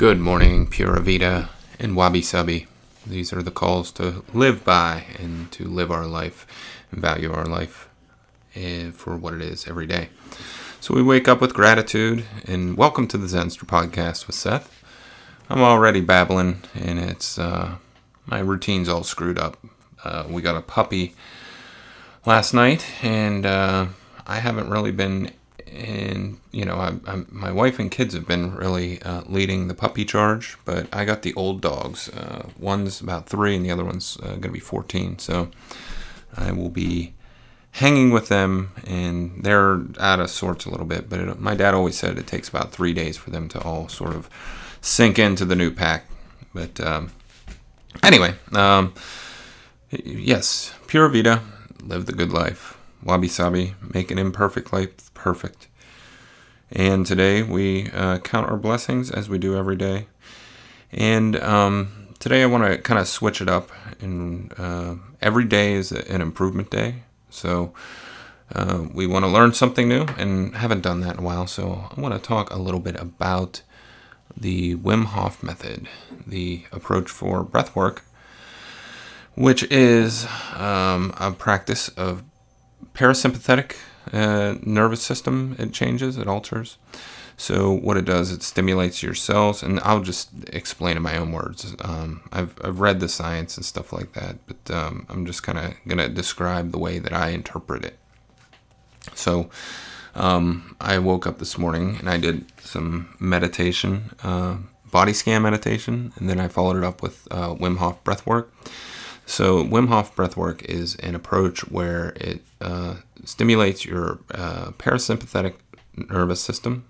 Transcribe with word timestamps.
Good 0.00 0.18
morning, 0.18 0.66
Pura 0.66 0.98
Vida 0.98 1.50
and 1.78 1.94
Wabi 1.94 2.22
Sabi. 2.22 2.66
These 3.06 3.34
are 3.34 3.42
the 3.42 3.50
calls 3.50 3.92
to 3.92 4.24
live 4.32 4.64
by 4.64 5.04
and 5.18 5.52
to 5.52 5.68
live 5.68 5.90
our 5.90 6.06
life 6.06 6.46
and 6.90 7.02
value 7.02 7.30
our 7.30 7.44
life 7.44 7.86
eh, 8.54 8.92
for 8.92 9.14
what 9.14 9.34
it 9.34 9.42
is 9.42 9.68
every 9.68 9.86
day. 9.86 10.08
So 10.80 10.94
we 10.94 11.02
wake 11.02 11.28
up 11.28 11.42
with 11.42 11.52
gratitude 11.52 12.24
and 12.46 12.78
welcome 12.78 13.08
to 13.08 13.18
the 13.18 13.26
Zenster 13.26 13.66
podcast 13.66 14.26
with 14.26 14.36
Seth. 14.36 14.82
I'm 15.50 15.60
already 15.60 16.00
babbling 16.00 16.62
and 16.74 16.98
it's 16.98 17.38
uh, 17.38 17.74
my 18.24 18.38
routine's 18.38 18.88
all 18.88 19.04
screwed 19.04 19.38
up. 19.38 19.58
Uh, 20.02 20.24
we 20.30 20.40
got 20.40 20.56
a 20.56 20.62
puppy 20.62 21.14
last 22.24 22.54
night 22.54 22.86
and 23.04 23.44
uh, 23.44 23.88
I 24.26 24.38
haven't 24.38 24.70
really 24.70 24.92
been 24.92 25.32
and 25.66 26.38
you 26.52 26.64
know, 26.64 26.76
I, 26.76 26.94
I, 27.06 27.24
my 27.28 27.50
wife 27.50 27.78
and 27.78 27.90
kids 27.90 28.14
have 28.14 28.26
been 28.26 28.54
really 28.54 29.00
uh, 29.02 29.22
leading 29.26 29.68
the 29.68 29.74
puppy 29.74 30.04
charge, 30.04 30.56
but 30.64 30.86
I 30.92 31.04
got 31.04 31.22
the 31.22 31.34
old 31.34 31.60
dogs. 31.60 32.08
Uh, 32.08 32.48
one's 32.58 33.00
about 33.00 33.28
three, 33.28 33.56
and 33.56 33.64
the 33.64 33.70
other 33.70 33.84
one's 33.84 34.18
uh, 34.22 34.28
going 34.28 34.42
to 34.42 34.50
be 34.50 34.60
14. 34.60 35.18
So 35.18 35.50
I 36.36 36.52
will 36.52 36.68
be 36.68 37.14
hanging 37.72 38.10
with 38.10 38.28
them, 38.28 38.72
and 38.86 39.42
they're 39.44 39.82
out 39.98 40.20
of 40.20 40.30
sorts 40.30 40.64
a 40.64 40.70
little 40.70 40.86
bit. 40.86 41.08
But 41.08 41.20
it, 41.20 41.40
my 41.40 41.54
dad 41.54 41.74
always 41.74 41.96
said 41.96 42.18
it 42.18 42.26
takes 42.26 42.48
about 42.48 42.72
three 42.72 42.92
days 42.92 43.16
for 43.16 43.30
them 43.30 43.48
to 43.48 43.62
all 43.62 43.88
sort 43.88 44.14
of 44.14 44.28
sink 44.80 45.18
into 45.18 45.44
the 45.44 45.56
new 45.56 45.70
pack. 45.70 46.06
But 46.54 46.80
um, 46.80 47.12
anyway, 48.02 48.34
um, 48.52 48.94
yes, 49.90 50.74
Pura 50.86 51.10
Vida, 51.10 51.42
live 51.82 52.06
the 52.06 52.12
good 52.12 52.32
life. 52.32 52.76
Wabi 53.02 53.28
Sabi, 53.28 53.74
make 53.94 54.10
an 54.10 54.18
imperfect 54.18 54.72
life 54.72 55.12
perfect. 55.14 55.68
And 56.70 57.06
today 57.06 57.42
we 57.42 57.90
uh, 57.90 58.18
count 58.18 58.50
our 58.50 58.56
blessings 58.56 59.10
as 59.10 59.28
we 59.28 59.38
do 59.38 59.56
every 59.56 59.76
day. 59.76 60.06
And 60.92 61.36
um, 61.40 62.14
today 62.18 62.42
I 62.42 62.46
want 62.46 62.64
to 62.64 62.78
kind 62.78 63.00
of 63.00 63.08
switch 63.08 63.40
it 63.40 63.48
up. 63.48 63.70
And 64.00 64.52
uh, 64.58 64.96
every 65.20 65.44
day 65.44 65.72
is 65.74 65.92
an 65.92 66.20
improvement 66.20 66.70
day. 66.70 67.02
So 67.30 67.72
uh, 68.54 68.86
we 68.92 69.06
want 69.06 69.24
to 69.24 69.30
learn 69.30 69.52
something 69.52 69.88
new 69.88 70.06
and 70.18 70.54
haven't 70.56 70.82
done 70.82 71.00
that 71.00 71.14
in 71.14 71.20
a 71.20 71.22
while. 71.22 71.46
So 71.46 71.88
I 71.96 72.00
want 72.00 72.14
to 72.14 72.20
talk 72.20 72.50
a 72.50 72.58
little 72.58 72.80
bit 72.80 73.00
about 73.00 73.62
the 74.36 74.76
Wim 74.76 75.06
Hof 75.06 75.42
method, 75.42 75.88
the 76.26 76.64
approach 76.70 77.10
for 77.10 77.42
breath 77.42 77.74
work, 77.74 78.04
which 79.34 79.64
is 79.64 80.26
um, 80.54 81.12
a 81.18 81.32
practice 81.32 81.88
of 81.90 82.22
parasympathetic 82.94 83.76
uh, 84.12 84.56
nervous 84.62 85.02
system. 85.02 85.56
It 85.58 85.72
changes, 85.72 86.16
it 86.16 86.26
alters. 86.26 86.78
So 87.36 87.72
what 87.72 87.96
it 87.96 88.04
does, 88.04 88.30
it 88.30 88.42
stimulates 88.42 89.02
your 89.02 89.14
cells, 89.14 89.62
and 89.62 89.80
I'll 89.80 90.02
just 90.02 90.28
explain 90.48 90.98
in 90.98 91.02
my 91.02 91.16
own 91.16 91.32
words. 91.32 91.74
Um, 91.80 92.20
I've 92.30 92.54
I've 92.62 92.80
read 92.80 93.00
the 93.00 93.08
science 93.08 93.56
and 93.56 93.64
stuff 93.64 93.94
like 93.94 94.12
that, 94.12 94.36
but 94.46 94.74
um, 94.74 95.06
I'm 95.08 95.24
just 95.24 95.42
kind 95.42 95.58
of 95.58 95.72
gonna 95.88 96.10
describe 96.10 96.70
the 96.70 96.78
way 96.78 96.98
that 96.98 97.14
I 97.14 97.30
interpret 97.30 97.82
it. 97.86 97.98
So 99.14 99.48
um, 100.14 100.76
I 100.82 100.98
woke 100.98 101.26
up 101.26 101.38
this 101.38 101.56
morning 101.56 101.96
and 101.98 102.10
I 102.10 102.18
did 102.18 102.44
some 102.60 103.14
meditation, 103.18 104.10
uh, 104.22 104.56
body 104.90 105.14
scan 105.14 105.40
meditation, 105.40 106.12
and 106.16 106.28
then 106.28 106.40
I 106.40 106.48
followed 106.48 106.76
it 106.76 106.84
up 106.84 107.02
with 107.02 107.26
uh, 107.30 107.54
Wim 107.54 107.78
Hof 107.78 108.04
breath 108.04 108.26
work. 108.26 108.52
So 109.26 109.64
Wim 109.64 109.88
Hof 109.88 110.14
breathwork 110.16 110.62
is 110.64 110.96
an 110.96 111.14
approach 111.14 111.60
where 111.70 112.10
it 112.16 112.42
uh, 112.60 112.96
stimulates 113.24 113.84
your 113.84 114.18
uh, 114.34 114.72
parasympathetic 114.72 115.54
nervous 115.96 116.40
system. 116.40 116.84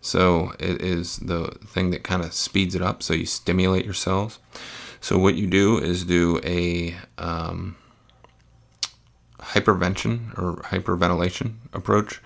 So 0.00 0.52
it 0.58 0.82
is 0.82 1.18
the 1.18 1.46
thing 1.66 1.90
that 1.90 2.04
kind 2.04 2.22
of 2.22 2.32
speeds 2.34 2.74
it 2.74 2.82
up. 2.82 3.02
So 3.02 3.14
you 3.14 3.26
stimulate 3.26 3.84
your 3.84 3.94
cells. 3.94 4.38
So 5.00 5.18
what 5.18 5.34
you 5.34 5.46
do 5.46 5.78
is 5.78 6.04
do 6.04 6.40
a 6.44 6.94
um, 7.18 7.76
hypervention 9.38 10.38
or 10.38 10.62
hyperventilation 10.62 11.54
approach, 11.72 12.20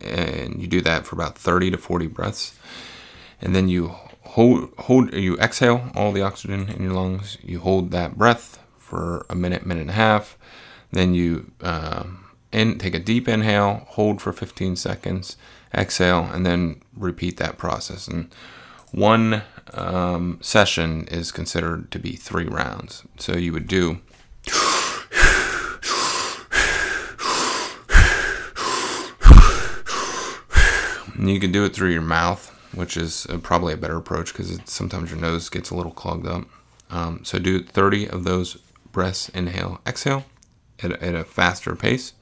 and 0.00 0.60
you 0.60 0.66
do 0.66 0.80
that 0.80 1.06
for 1.06 1.14
about 1.14 1.36
30 1.36 1.72
to 1.72 1.78
40 1.78 2.06
breaths, 2.06 2.58
and 3.40 3.54
then 3.54 3.68
you 3.68 3.94
hold 4.22 4.72
hold 4.78 5.12
you 5.12 5.36
exhale 5.38 5.90
all 5.94 6.12
the 6.12 6.22
oxygen 6.22 6.68
in 6.70 6.82
your 6.82 6.94
lungs. 6.94 7.36
You 7.42 7.60
hold 7.60 7.90
that 7.90 8.16
breath 8.16 8.58
for 8.92 9.24
a 9.30 9.34
minute, 9.34 9.64
minute 9.64 9.80
and 9.80 9.90
a 9.90 9.94
half. 9.94 10.36
Then 10.90 11.14
you 11.14 11.50
um, 11.62 12.26
in, 12.52 12.76
take 12.76 12.94
a 12.94 12.98
deep 12.98 13.26
inhale, 13.26 13.86
hold 13.88 14.20
for 14.20 14.34
15 14.34 14.76
seconds, 14.76 15.38
exhale, 15.74 16.28
and 16.30 16.44
then 16.44 16.82
repeat 16.94 17.38
that 17.38 17.56
process. 17.56 18.06
And 18.06 18.28
one 18.90 19.44
um, 19.72 20.38
session 20.42 21.06
is 21.06 21.32
considered 21.32 21.90
to 21.92 21.98
be 21.98 22.16
three 22.16 22.44
rounds. 22.44 23.04
So 23.18 23.34
you 23.34 23.54
would 23.54 23.66
do. 23.66 24.00
you 31.18 31.40
can 31.40 31.50
do 31.50 31.64
it 31.64 31.74
through 31.74 31.92
your 31.92 32.02
mouth, 32.02 32.50
which 32.74 32.98
is 32.98 33.26
probably 33.42 33.72
a 33.72 33.78
better 33.78 33.96
approach 33.96 34.34
because 34.34 34.58
sometimes 34.66 35.10
your 35.10 35.18
nose 35.18 35.48
gets 35.48 35.70
a 35.70 35.74
little 35.74 35.92
clogged 35.92 36.26
up. 36.26 36.44
Um, 36.90 37.24
so 37.24 37.38
do 37.38 37.64
30 37.64 38.10
of 38.10 38.24
those 38.24 38.58
breaths, 38.92 39.28
inhale, 39.30 39.80
exhale 39.86 40.24
at 40.82 40.92
a, 40.92 41.02
at 41.02 41.14
a 41.14 41.24
faster 41.24 41.74
pace. 41.74 42.12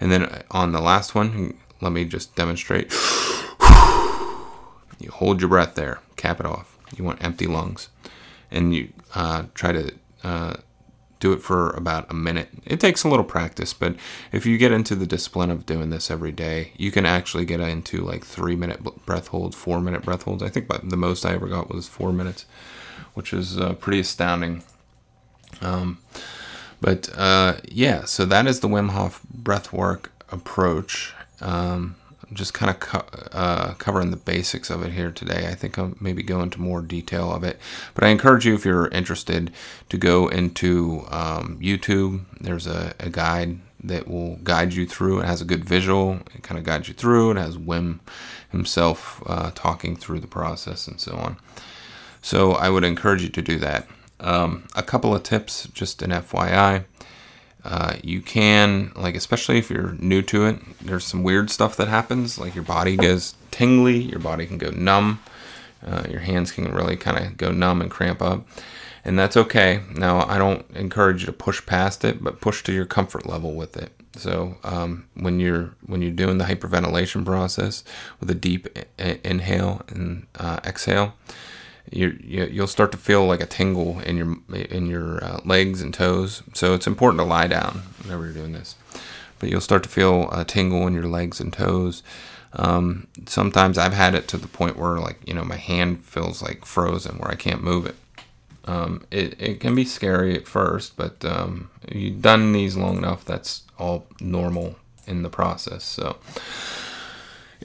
And 0.00 0.10
then 0.10 0.42
on 0.50 0.72
the 0.72 0.80
last 0.80 1.14
one, 1.14 1.58
let 1.80 1.92
me 1.92 2.04
just 2.04 2.34
demonstrate. 2.34 2.92
You 5.02 5.10
hold 5.10 5.40
your 5.40 5.48
breath 5.48 5.76
there, 5.76 6.00
cap 6.16 6.40
it 6.40 6.46
off. 6.46 6.76
You 6.94 7.04
want 7.04 7.24
empty 7.24 7.46
lungs. 7.46 7.88
And 8.50 8.74
you 8.74 8.92
uh, 9.14 9.44
try 9.54 9.72
to 9.72 9.94
uh, 10.22 10.56
do 11.20 11.32
it 11.32 11.42
for 11.42 11.70
about 11.70 12.10
a 12.10 12.14
minute. 12.14 12.48
It 12.66 12.80
takes 12.80 13.04
a 13.04 13.08
little 13.08 13.24
practice, 13.24 13.72
but 13.72 13.94
if 14.32 14.46
you 14.46 14.58
get 14.58 14.72
into 14.72 14.94
the 14.94 15.06
discipline 15.06 15.50
of 15.50 15.66
doing 15.66 15.90
this 15.90 16.10
every 16.10 16.32
day, 16.32 16.72
you 16.76 16.90
can 16.90 17.06
actually 17.06 17.44
get 17.44 17.60
into 17.60 17.98
like 17.98 18.24
three 18.24 18.56
minute 18.56 18.82
breath 19.06 19.28
holds, 19.28 19.54
four 19.54 19.80
minute 19.80 20.02
breath 20.02 20.22
holds. 20.22 20.42
I 20.42 20.48
think 20.48 20.68
the 20.68 20.96
most 20.96 21.24
I 21.24 21.34
ever 21.34 21.46
got 21.46 21.72
was 21.72 21.86
four 21.86 22.12
minutes, 22.12 22.46
which 23.14 23.32
is 23.32 23.58
uh, 23.58 23.74
pretty 23.74 24.00
astounding. 24.00 24.64
Um, 25.60 25.98
but 26.80 27.10
uh, 27.16 27.56
yeah, 27.68 28.04
so 28.04 28.24
that 28.24 28.46
is 28.46 28.60
the 28.60 28.68
Wim 28.68 28.90
Hof 28.90 29.20
breathwork 29.42 30.06
approach. 30.30 31.12
Um, 31.40 31.96
just 32.32 32.54
kind 32.54 32.70
of 32.70 32.80
co- 32.80 33.04
uh, 33.32 33.74
covering 33.74 34.10
the 34.10 34.16
basics 34.16 34.70
of 34.70 34.82
it 34.82 34.92
here 34.92 35.10
today. 35.10 35.48
I 35.48 35.54
think 35.54 35.78
I'll 35.78 35.94
maybe 36.00 36.22
go 36.22 36.40
into 36.42 36.60
more 36.60 36.80
detail 36.80 37.32
of 37.32 37.42
it. 37.42 37.58
But 37.94 38.04
I 38.04 38.08
encourage 38.08 38.46
you, 38.46 38.54
if 38.54 38.64
you're 38.64 38.88
interested, 38.88 39.52
to 39.88 39.96
go 39.96 40.28
into 40.28 41.04
um, 41.10 41.58
YouTube. 41.60 42.24
There's 42.40 42.66
a, 42.66 42.94
a, 43.00 43.10
guide 43.10 43.58
that 43.82 44.06
will 44.06 44.36
guide 44.36 44.74
you 44.74 44.86
through. 44.86 45.20
It 45.20 45.26
has 45.26 45.40
a 45.40 45.44
good 45.44 45.64
visual. 45.64 46.20
It 46.34 46.42
kind 46.42 46.58
of 46.58 46.64
guides 46.64 46.88
you 46.88 46.94
through. 46.94 47.32
It 47.32 47.36
has 47.36 47.56
Wim 47.56 47.98
himself 48.50 49.22
uh, 49.26 49.50
talking 49.54 49.96
through 49.96 50.20
the 50.20 50.26
process 50.26 50.86
and 50.86 51.00
so 51.00 51.16
on. 51.16 51.36
So 52.22 52.52
I 52.52 52.70
would 52.70 52.84
encourage 52.84 53.22
you 53.22 53.28
to 53.30 53.42
do 53.42 53.58
that. 53.58 53.88
Um, 54.20 54.68
a 54.76 54.82
couple 54.82 55.14
of 55.14 55.22
tips, 55.22 55.68
just 55.72 56.02
an 56.02 56.10
FYI. 56.10 56.84
Uh, 57.64 57.96
you 58.02 58.22
can, 58.22 58.92
like, 58.96 59.14
especially 59.14 59.58
if 59.58 59.70
you're 59.70 59.92
new 59.98 60.22
to 60.22 60.46
it, 60.46 60.58
there's 60.80 61.04
some 61.04 61.22
weird 61.22 61.50
stuff 61.50 61.76
that 61.76 61.88
happens. 61.88 62.38
Like, 62.38 62.54
your 62.54 62.64
body 62.64 62.96
goes 62.96 63.34
tingly, 63.50 63.98
your 63.98 64.18
body 64.18 64.46
can 64.46 64.58
go 64.58 64.70
numb, 64.70 65.20
uh, 65.86 66.04
your 66.08 66.20
hands 66.20 66.52
can 66.52 66.72
really 66.72 66.96
kind 66.96 67.18
of 67.18 67.36
go 67.36 67.50
numb 67.52 67.80
and 67.80 67.90
cramp 67.90 68.22
up. 68.22 68.46
And 69.04 69.18
that's 69.18 69.36
okay. 69.36 69.82
Now, 69.94 70.26
I 70.26 70.38
don't 70.38 70.64
encourage 70.74 71.22
you 71.22 71.26
to 71.26 71.32
push 71.32 71.64
past 71.64 72.04
it, 72.04 72.22
but 72.22 72.40
push 72.40 72.62
to 72.64 72.72
your 72.72 72.84
comfort 72.84 73.26
level 73.26 73.54
with 73.54 73.76
it. 73.76 73.92
So 74.16 74.56
um, 74.64 75.06
when 75.14 75.40
you're 75.40 75.70
when 75.86 76.02
you're 76.02 76.10
doing 76.10 76.38
the 76.38 76.44
hyperventilation 76.44 77.24
process 77.24 77.84
with 78.18 78.30
a 78.30 78.34
deep 78.34 78.68
I- 78.98 79.20
inhale 79.24 79.82
and 79.88 80.26
uh, 80.34 80.60
exhale, 80.64 81.14
you 81.90 82.18
you'll 82.22 82.66
start 82.66 82.92
to 82.92 82.98
feel 82.98 83.26
like 83.26 83.40
a 83.40 83.46
tingle 83.46 84.00
in 84.00 84.16
your 84.16 84.36
in 84.54 84.86
your 84.86 85.22
uh, 85.24 85.40
legs 85.44 85.82
and 85.82 85.92
toes. 85.92 86.42
So 86.54 86.74
it's 86.74 86.86
important 86.86 87.20
to 87.20 87.24
lie 87.24 87.46
down 87.46 87.82
whenever 88.02 88.24
you're 88.24 88.34
doing 88.34 88.52
this. 88.52 88.76
But 89.38 89.48
you'll 89.48 89.60
start 89.60 89.82
to 89.84 89.88
feel 89.88 90.30
a 90.30 90.44
tingle 90.44 90.86
in 90.86 90.92
your 90.92 91.06
legs 91.08 91.40
and 91.40 91.52
toes. 91.52 92.02
Um, 92.52 93.06
sometimes 93.26 93.78
I've 93.78 93.94
had 93.94 94.14
it 94.14 94.28
to 94.28 94.36
the 94.36 94.48
point 94.48 94.76
where 94.76 94.98
like 94.98 95.18
you 95.26 95.34
know 95.34 95.44
my 95.44 95.56
hand 95.56 96.04
feels 96.04 96.42
like 96.42 96.64
frozen 96.64 97.18
where 97.18 97.30
I 97.30 97.36
can't 97.36 97.62
move 97.62 97.86
it. 97.86 97.96
Um, 98.66 99.04
it, 99.10 99.40
it 99.40 99.60
can 99.60 99.74
be 99.74 99.84
scary 99.84 100.36
at 100.36 100.46
first, 100.46 100.96
but 100.96 101.24
um, 101.24 101.70
you've 101.90 102.22
done 102.22 102.52
these 102.52 102.76
long 102.76 102.98
enough, 102.98 103.24
that's 103.24 103.62
all 103.78 104.06
normal 104.20 104.76
in 105.06 105.22
the 105.22 105.30
process. 105.30 105.82
So 105.82 106.18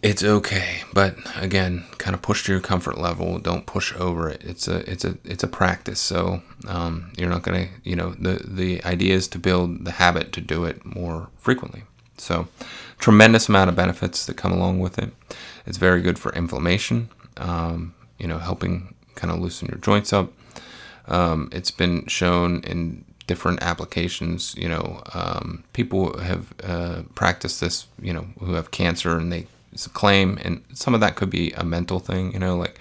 it's 0.00 0.24
okay 0.24 0.82
but 0.92 1.16
again 1.36 1.84
kind 1.98 2.14
of 2.14 2.22
push 2.22 2.44
to 2.44 2.52
your 2.52 2.60
comfort 2.60 2.98
level 2.98 3.38
don't 3.38 3.66
push 3.66 3.94
over 3.96 4.28
it 4.28 4.42
it's 4.42 4.66
a 4.66 4.90
it's 4.90 5.04
a 5.04 5.18
it's 5.24 5.44
a 5.44 5.48
practice 5.48 6.00
so 6.00 6.42
um, 6.66 7.12
you're 7.16 7.28
not 7.28 7.42
gonna 7.42 7.68
you 7.84 7.94
know 7.94 8.10
the 8.12 8.42
the 8.44 8.82
idea 8.84 9.14
is 9.14 9.28
to 9.28 9.38
build 9.38 9.84
the 9.84 9.92
habit 9.92 10.32
to 10.32 10.40
do 10.40 10.64
it 10.64 10.84
more 10.84 11.28
frequently 11.36 11.82
so 12.16 12.48
tremendous 12.98 13.48
amount 13.48 13.68
of 13.68 13.76
benefits 13.76 14.24
that 14.26 14.36
come 14.36 14.52
along 14.52 14.80
with 14.80 14.98
it 14.98 15.12
it's 15.66 15.78
very 15.78 16.00
good 16.00 16.18
for 16.18 16.32
inflammation 16.32 17.10
um, 17.36 17.94
you 18.18 18.26
know 18.26 18.38
helping 18.38 18.94
kind 19.14 19.32
of 19.32 19.40
loosen 19.40 19.68
your 19.68 19.78
joints 19.78 20.12
up. 20.12 20.32
Um, 21.06 21.48
it's 21.52 21.70
been 21.70 22.06
shown 22.06 22.60
in 22.64 23.04
different 23.26 23.62
applications. 23.62 24.54
You 24.56 24.68
know, 24.68 25.02
um, 25.14 25.64
people 25.72 26.18
have 26.18 26.54
uh, 26.62 27.02
practiced 27.14 27.60
this. 27.60 27.86
You 28.00 28.12
know, 28.12 28.26
who 28.40 28.54
have 28.54 28.70
cancer 28.70 29.16
and 29.16 29.32
they 29.32 29.46
claim, 29.92 30.38
and 30.42 30.62
some 30.72 30.94
of 30.94 31.00
that 31.00 31.16
could 31.16 31.30
be 31.30 31.52
a 31.52 31.64
mental 31.64 31.98
thing. 31.98 32.32
You 32.32 32.38
know, 32.38 32.56
like 32.56 32.78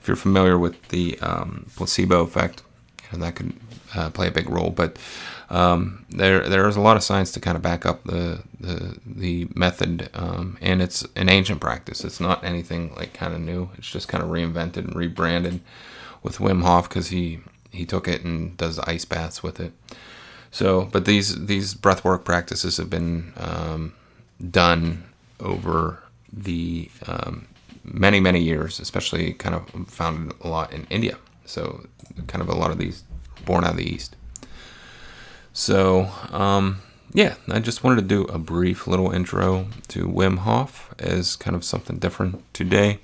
if 0.00 0.06
you're 0.06 0.16
familiar 0.16 0.58
with 0.58 0.88
the 0.88 1.18
um, 1.20 1.66
placebo 1.76 2.22
effect, 2.22 2.62
you 3.10 3.18
know, 3.18 3.24
that 3.24 3.34
could 3.36 3.52
uh, 3.94 4.10
play 4.10 4.28
a 4.28 4.30
big 4.30 4.48
role. 4.48 4.70
But 4.70 4.96
um, 5.50 6.04
there 6.10 6.48
there 6.48 6.68
is 6.68 6.76
a 6.76 6.80
lot 6.80 6.96
of 6.96 7.02
science 7.02 7.32
to 7.32 7.40
kind 7.40 7.56
of 7.56 7.62
back 7.62 7.86
up 7.86 8.04
the 8.04 8.42
the 8.60 8.98
the 9.06 9.48
method, 9.54 10.10
um, 10.14 10.58
and 10.60 10.82
it's 10.82 11.06
an 11.16 11.28
ancient 11.28 11.60
practice. 11.60 12.04
It's 12.04 12.20
not 12.20 12.44
anything 12.44 12.94
like 12.96 13.14
kind 13.14 13.34
of 13.34 13.40
new. 13.40 13.70
It's 13.76 13.90
just 13.90 14.08
kind 14.08 14.22
of 14.22 14.30
reinvented 14.30 14.78
and 14.78 14.94
rebranded 14.94 15.60
with 16.22 16.38
Wim 16.38 16.62
Hof 16.62 16.88
because 16.88 17.08
he 17.08 17.40
he 17.70 17.86
took 17.86 18.08
it 18.08 18.24
and 18.24 18.56
does 18.56 18.78
ice 18.80 19.04
baths 19.04 19.42
with 19.42 19.60
it. 19.60 19.72
So, 20.50 20.88
but 20.92 21.04
these 21.04 21.46
these 21.46 21.74
breathwork 21.74 22.24
practices 22.24 22.76
have 22.76 22.90
been 22.90 23.32
um, 23.36 23.94
done 24.50 25.04
over 25.40 26.02
the 26.32 26.90
um, 27.06 27.46
many 27.84 28.20
many 28.20 28.40
years, 28.40 28.80
especially 28.80 29.32
kind 29.34 29.54
of 29.54 29.88
found 29.88 30.32
a 30.40 30.48
lot 30.48 30.72
in 30.72 30.86
India. 30.90 31.16
So, 31.44 31.86
kind 32.26 32.42
of 32.42 32.48
a 32.48 32.54
lot 32.54 32.70
of 32.70 32.78
these 32.78 33.04
born 33.44 33.64
out 33.64 33.70
of 33.70 33.76
the 33.76 33.88
east. 33.88 34.16
So, 35.52 36.10
um, 36.30 36.82
yeah, 37.12 37.34
I 37.48 37.58
just 37.58 37.82
wanted 37.82 38.02
to 38.02 38.06
do 38.06 38.24
a 38.24 38.38
brief 38.38 38.86
little 38.86 39.10
intro 39.10 39.66
to 39.88 40.06
Wim 40.06 40.38
Hof 40.38 40.94
as 40.98 41.36
kind 41.36 41.56
of 41.56 41.64
something 41.64 41.98
different 41.98 42.42
today 42.52 43.00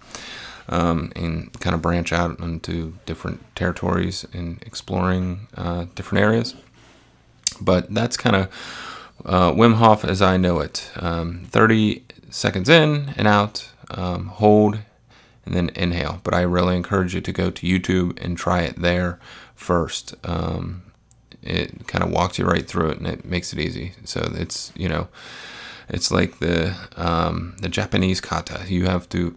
um, 0.68 1.10
and 1.16 1.52
kind 1.60 1.74
of 1.74 1.82
branch 1.82 2.12
out 2.12 2.38
into 2.38 2.94
different 3.06 3.42
territories 3.56 4.26
and 4.32 4.62
exploring 4.62 5.48
uh, 5.56 5.86
different 5.94 6.22
areas. 6.22 6.54
But 7.60 7.92
that's 7.92 8.16
kind 8.16 8.36
of 8.36 8.48
uh, 9.24 9.52
Wim 9.52 9.74
Hof 9.74 10.04
as 10.04 10.20
I 10.20 10.36
know 10.36 10.60
it. 10.60 10.90
Um, 10.96 11.46
30 11.50 12.04
seconds 12.34 12.68
in 12.68 13.14
and 13.16 13.28
out, 13.28 13.70
um, 13.90 14.26
hold, 14.26 14.80
and 15.46 15.54
then 15.54 15.70
inhale. 15.76 16.20
But 16.24 16.34
I 16.34 16.40
really 16.40 16.76
encourage 16.76 17.14
you 17.14 17.20
to 17.20 17.32
go 17.32 17.50
to 17.50 17.66
YouTube 17.66 18.22
and 18.22 18.36
try 18.36 18.62
it 18.62 18.80
there 18.80 19.20
first. 19.54 20.14
Um, 20.24 20.82
it 21.42 21.86
kind 21.86 22.02
of 22.02 22.10
walks 22.10 22.38
you 22.38 22.44
right 22.44 22.66
through 22.66 22.90
it 22.90 22.98
and 22.98 23.06
it 23.06 23.24
makes 23.24 23.52
it 23.52 23.60
easy. 23.60 23.92
So 24.04 24.32
it's, 24.34 24.72
you 24.74 24.88
know, 24.88 25.08
it's 25.88 26.10
like 26.10 26.38
the 26.38 26.74
um, 26.96 27.56
the 27.60 27.68
Japanese 27.68 28.20
kata. 28.20 28.64
You 28.66 28.86
have 28.86 29.08
to 29.10 29.36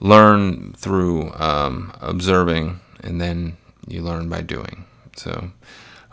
learn 0.00 0.72
through 0.72 1.32
um, 1.34 1.92
observing, 2.00 2.80
and 3.02 3.20
then 3.20 3.58
you 3.86 4.02
learn 4.02 4.28
by 4.28 4.40
doing. 4.40 4.86
So 5.16 5.50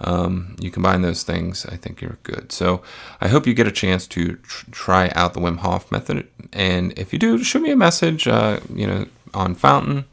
um, 0.01 0.56
you 0.59 0.71
combine 0.71 1.01
those 1.01 1.24
things, 1.24 1.65
I 1.65 1.77
think 1.77 2.01
you're 2.01 2.18
good. 2.24 2.51
So 2.51 2.81
I 3.19 3.27
hope 3.27 3.48
you 3.48 3.53
get 3.53 3.68
a 3.68 3.71
chance 3.71 4.07
to 4.07 4.36
tr- 4.38 4.65
try 4.71 5.12
out 5.15 5.33
the 5.33 5.39
Wim 5.39 5.59
Hof 5.59 5.92
method, 5.92 6.27
and 6.51 6.98
if 6.98 7.13
you 7.13 7.19
do, 7.19 7.44
shoot 7.44 7.62
me 7.62 7.71
a 7.71 7.75
message. 7.75 8.27
Uh, 8.27 8.59
you 8.74 8.88
know, 8.88 9.06
on 9.33 9.56
Fountain. 9.56 10.06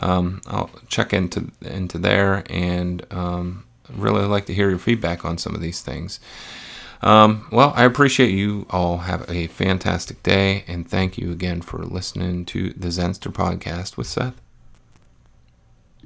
Um, 0.00 0.40
I'll 0.46 0.70
check 0.88 1.12
into 1.12 1.50
into 1.60 1.98
there, 1.98 2.44
and 2.50 3.04
um, 3.12 3.64
really 3.90 4.24
like 4.26 4.46
to 4.46 4.54
hear 4.54 4.68
your 4.68 4.78
feedback 4.78 5.24
on 5.24 5.38
some 5.38 5.54
of 5.54 5.60
these 5.60 5.80
things. 5.80 6.20
Um, 7.00 7.46
well, 7.52 7.72
I 7.76 7.84
appreciate 7.84 8.30
you 8.30 8.66
all. 8.70 8.98
Have 8.98 9.28
a 9.30 9.46
fantastic 9.48 10.22
day, 10.22 10.64
and 10.66 10.88
thank 10.88 11.18
you 11.18 11.30
again 11.30 11.62
for 11.62 11.78
listening 11.78 12.44
to 12.46 12.70
the 12.70 12.88
Zenster 12.88 13.32
podcast 13.32 13.96
with 13.96 14.06
Seth. 14.06 14.40